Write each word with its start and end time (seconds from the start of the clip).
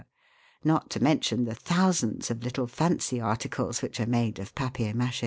not 0.63 0.89
to 0.89 0.99
mention 1.01 1.45
the 1.45 1.53
thousands 1.53 2.31
of 2.31 2.43
little 2.43 2.65
fancy 2.65 3.21
articles 3.21 3.83
which 3.83 3.99
are 3.99 4.07
made 4.07 4.39
of 4.39 4.55
papier 4.55 4.93
mdc/ie. 4.95 5.19